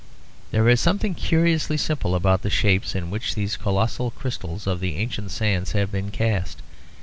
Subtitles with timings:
[0.49, 4.95] There is something curiously simple about the shape in which these colossal crystals of the
[4.95, 6.63] ancient sands have been cast.